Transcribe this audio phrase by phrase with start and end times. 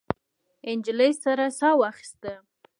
[0.77, 2.31] نجلۍ سړه ساه واخیسته.